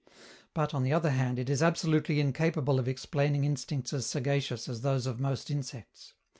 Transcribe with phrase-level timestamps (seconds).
[0.55, 4.81] But, on the other hand, it is absolutely incapable of explaining instincts as sagacious as
[4.81, 6.15] those of most insects.